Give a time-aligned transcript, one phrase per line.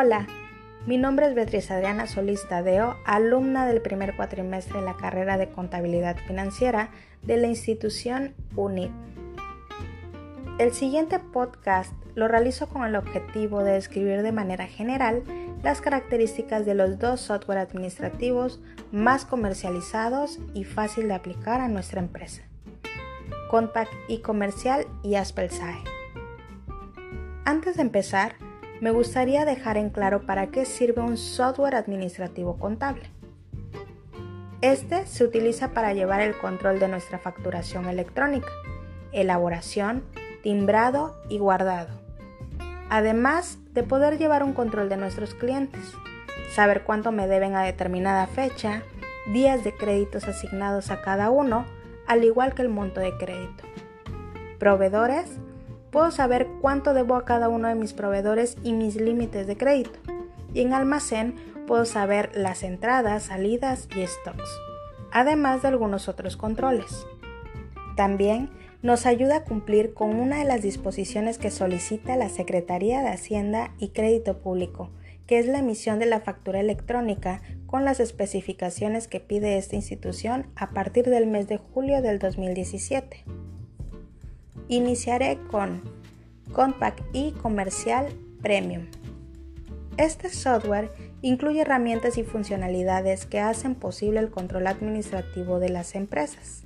[0.00, 0.28] Hola,
[0.86, 5.48] mi nombre es Beatriz Adriana Solís Tadeo, alumna del primer cuatrimestre de la carrera de
[5.48, 6.90] Contabilidad Financiera
[7.24, 8.92] de la institución UNIT.
[10.60, 15.24] El siguiente podcast lo realizo con el objetivo de describir de manera general
[15.64, 18.60] las características de los dos software administrativos
[18.92, 22.42] más comercializados y fácil de aplicar a nuestra empresa.
[23.50, 25.82] Compact y Comercial y Aspelsae.
[27.44, 28.36] Antes de empezar,
[28.80, 33.02] me gustaría dejar en claro para qué sirve un software administrativo contable.
[34.60, 38.48] Este se utiliza para llevar el control de nuestra facturación electrónica,
[39.12, 40.04] elaboración,
[40.42, 41.88] timbrado y guardado.
[42.90, 45.92] Además de poder llevar un control de nuestros clientes,
[46.54, 48.82] saber cuánto me deben a determinada fecha,
[49.32, 51.66] días de créditos asignados a cada uno,
[52.06, 53.64] al igual que el monto de crédito.
[54.58, 55.38] Proveedores
[55.90, 59.98] Puedo saber cuánto debo a cada uno de mis proveedores y mis límites de crédito.
[60.52, 61.34] Y en almacén
[61.66, 64.50] puedo saber las entradas, salidas y stocks,
[65.12, 67.06] además de algunos otros controles.
[67.96, 68.50] También
[68.82, 73.74] nos ayuda a cumplir con una de las disposiciones que solicita la Secretaría de Hacienda
[73.78, 74.90] y Crédito Público,
[75.26, 80.46] que es la emisión de la factura electrónica con las especificaciones que pide esta institución
[80.54, 83.24] a partir del mes de julio del 2017.
[84.70, 85.80] Iniciaré con
[86.52, 88.06] Compact y Comercial
[88.42, 88.84] Premium.
[89.96, 96.64] Este software incluye herramientas y funcionalidades que hacen posible el control administrativo de las empresas.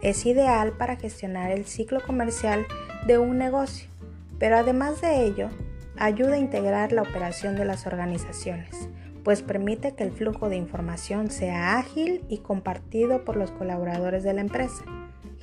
[0.00, 2.64] Es ideal para gestionar el ciclo comercial
[3.06, 3.90] de un negocio,
[4.38, 5.50] pero además de ello,
[5.98, 8.88] ayuda a integrar la operación de las organizaciones,
[9.22, 14.32] pues permite que el flujo de información sea ágil y compartido por los colaboradores de
[14.32, 14.82] la empresa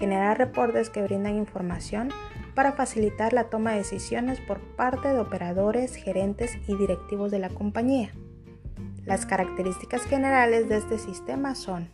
[0.00, 2.08] generar reportes que brindan información
[2.54, 7.50] para facilitar la toma de decisiones por parte de operadores, gerentes y directivos de la
[7.50, 8.10] compañía.
[9.04, 11.90] Las características generales de este sistema son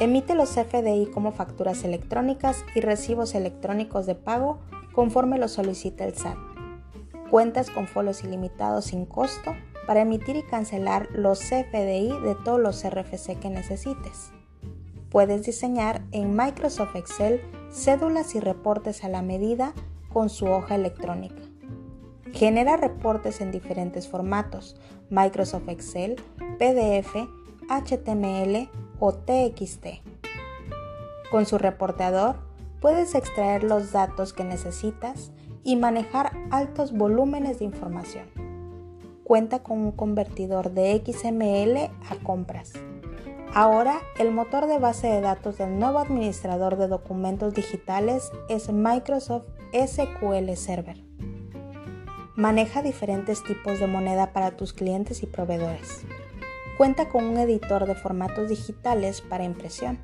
[0.00, 4.60] Emite los FDI como facturas electrónicas y recibos electrónicos de pago
[4.92, 6.38] conforme lo solicita el SAT.
[7.30, 9.54] Cuentas con folios ilimitados sin costo
[9.86, 14.32] para emitir y cancelar los FDI de todos los RFC que necesites.
[15.10, 17.40] Puedes diseñar en Microsoft Excel
[17.72, 19.72] cédulas y reportes a la medida
[20.12, 21.42] con su hoja electrónica.
[22.32, 24.76] Genera reportes en diferentes formatos,
[25.10, 26.14] Microsoft Excel,
[26.60, 27.16] PDF,
[27.68, 29.86] HTML o TXT.
[31.32, 32.36] Con su reporteador
[32.80, 35.32] puedes extraer los datos que necesitas
[35.64, 38.26] y manejar altos volúmenes de información.
[39.24, 42.74] Cuenta con un convertidor de XML a compras
[43.52, 49.46] Ahora, el motor de base de datos del nuevo administrador de documentos digitales es Microsoft
[49.72, 51.02] SQL Server.
[52.36, 56.02] Maneja diferentes tipos de moneda para tus clientes y proveedores.
[56.78, 59.98] Cuenta con un editor de formatos digitales para impresión.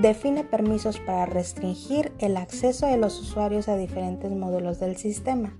[0.00, 5.52] Define permisos para restringir el acceso de los usuarios a diferentes módulos del sistema.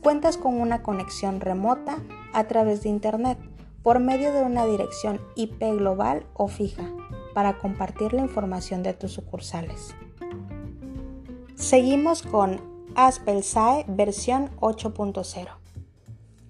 [0.00, 1.98] Cuentas con una conexión remota
[2.32, 3.36] a través de Internet
[3.82, 6.84] por medio de una dirección IP global o fija
[7.34, 9.94] para compartir la información de tus sucursales.
[11.54, 12.60] Seguimos con
[12.94, 15.48] AspelSAE versión 8.0.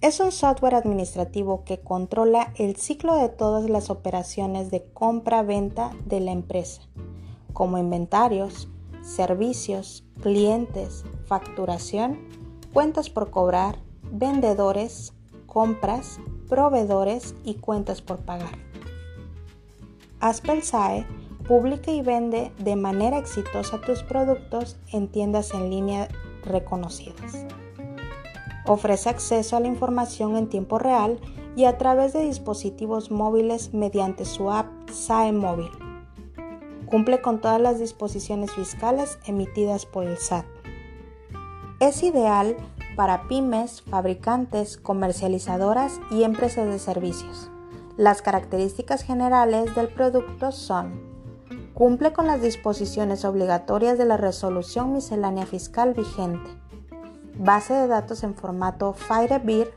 [0.01, 6.21] Es un software administrativo que controla el ciclo de todas las operaciones de compra-venta de
[6.21, 6.83] la empresa,
[7.53, 8.69] como inventarios,
[9.03, 12.19] servicios, clientes, facturación,
[12.73, 13.79] cuentas por cobrar,
[14.11, 15.13] vendedores,
[15.47, 16.19] compras,
[16.51, 18.59] proveedores y cuentas por pagar.
[20.21, 21.07] Aspelsae
[21.49, 26.09] publica y vende de manera exitosa tus productos en tiendas en línea
[26.45, 27.47] reconocidas.
[28.67, 31.19] Ofrece acceso a la información en tiempo real
[31.57, 35.71] y a través de dispositivos móviles mediante su app SAE Móvil.
[36.87, 40.45] Cumple con todas las disposiciones fiscales emitidas por el SAT.
[41.81, 42.57] Es ideal
[43.01, 47.51] para pymes, fabricantes, comercializadoras y empresas de servicios.
[47.97, 51.01] Las características generales del producto son
[51.73, 56.51] cumple con las disposiciones obligatorias de la resolución miscelánea fiscal vigente,
[57.39, 59.71] base de datos en formato Firebird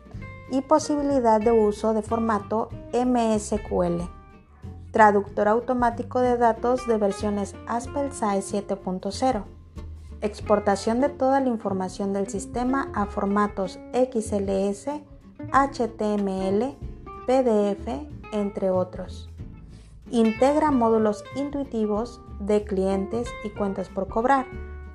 [0.52, 4.02] y posibilidad de uso de formato MSQL,
[4.92, 9.63] traductor automático de datos de versiones ASPEL SAE 7.0
[10.24, 14.88] exportación de toda la información del sistema a formatos XLS,
[15.52, 16.78] HTML,
[17.28, 17.88] PDF,
[18.32, 19.30] entre otros.
[20.10, 24.46] Integra módulos intuitivos de clientes y cuentas por cobrar,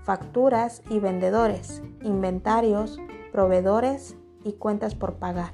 [0.03, 2.99] facturas y vendedores, inventarios,
[3.31, 5.53] proveedores y cuentas por pagar,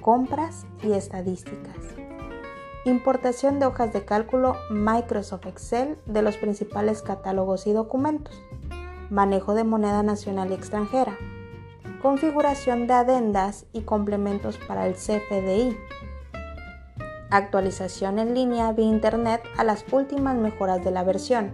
[0.00, 1.76] compras y estadísticas.
[2.84, 8.40] Importación de hojas de cálculo Microsoft Excel de los principales catálogos y documentos.
[9.10, 11.16] Manejo de moneda nacional y extranjera.
[12.00, 15.76] Configuración de adendas y complementos para el CFDI.
[17.30, 21.52] Actualización en línea vía Internet a las últimas mejoras de la versión.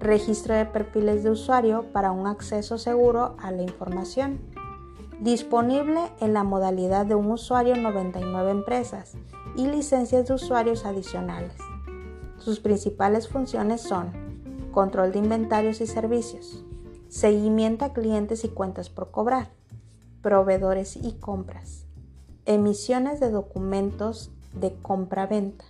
[0.00, 4.40] Registro de perfiles de usuario para un acceso seguro a la información
[5.20, 9.14] disponible en la modalidad de un usuario 99 empresas
[9.56, 11.54] y licencias de usuarios adicionales.
[12.36, 14.12] Sus principales funciones son
[14.72, 16.65] control de inventarios y servicios,
[17.08, 19.50] seguimiento a clientes y cuentas por cobrar,
[20.22, 21.86] proveedores y compras,
[22.44, 25.64] emisiones de documentos de compra-venta,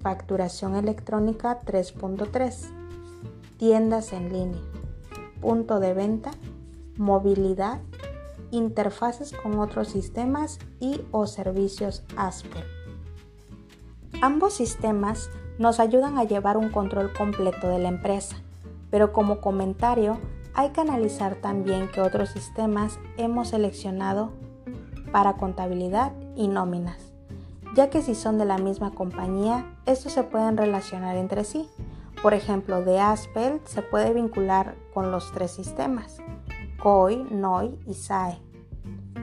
[0.00, 2.70] facturación electrónica 3.3,
[3.56, 4.60] tiendas en línea,
[5.40, 6.30] punto de venta,
[6.96, 7.80] movilidad.
[8.50, 12.66] Interfaces con otros sistemas y o servicios ASPER.
[14.20, 18.36] Ambos sistemas nos ayudan a llevar un control completo de la empresa,
[18.90, 20.18] pero como comentario
[20.54, 24.32] hay que analizar también que otros sistemas hemos seleccionado
[25.10, 27.12] para contabilidad y nóminas,
[27.74, 31.68] ya que si son de la misma compañía, estos se pueden relacionar entre sí.
[32.22, 36.18] Por ejemplo, de Aspel se puede vincular con los tres sistemas,
[36.82, 38.38] COI, NOI y SAE.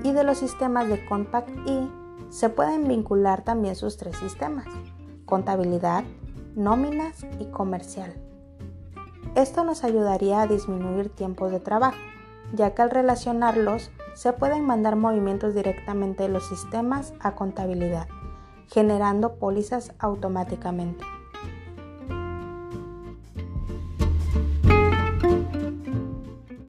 [0.04, 1.90] Y de los sistemas de Compact I
[2.30, 4.66] se pueden vincular también sus tres sistemas,
[5.26, 6.04] contabilidad,
[6.56, 8.14] nóminas y comercial.
[9.36, 11.98] Esto nos ayudaría a disminuir tiempos de trabajo,
[12.54, 18.08] ya que al relacionarlos se pueden mandar movimientos directamente de los sistemas a contabilidad,
[18.68, 21.06] generando pólizas automáticamente.